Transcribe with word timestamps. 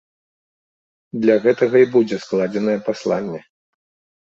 Для 1.25 1.35
гэтага 1.43 1.75
і 1.85 1.89
будзе 1.93 2.21
складзенае 2.25 2.77
пасланне. 2.91 3.39